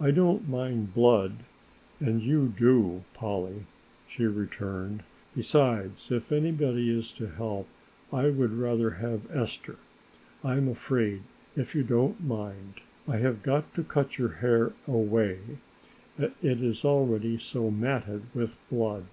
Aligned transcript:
"I 0.00 0.10
don't 0.10 0.48
mind 0.48 0.94
blood 0.94 1.44
and 2.00 2.20
you 2.20 2.48
do, 2.48 3.04
Polly," 3.14 3.66
she 4.08 4.24
returned, 4.24 5.04
"besides 5.32 6.10
if 6.10 6.32
anybody 6.32 6.90
is 6.90 7.12
to 7.12 7.28
help 7.28 7.68
I 8.12 8.30
would 8.30 8.50
rather 8.52 8.90
have 8.98 9.30
Esther. 9.30 9.76
I 10.42 10.56
am 10.56 10.66
afraid, 10.66 11.22
if 11.54 11.72
you 11.72 11.84
don't 11.84 12.20
mind, 12.26 12.80
I 13.06 13.18
have 13.18 13.44
got 13.44 13.72
to 13.74 13.84
cut 13.84 14.18
your 14.18 14.30
hair 14.42 14.72
away, 14.88 15.38
it 16.18 16.34
is 16.42 16.84
already 16.84 17.36
so 17.38 17.70
matted 17.70 18.22
with 18.34 18.56
blood." 18.70 19.04